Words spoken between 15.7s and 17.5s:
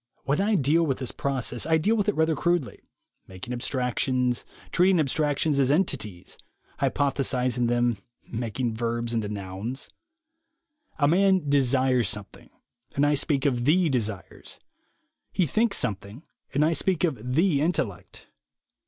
something, and I speak of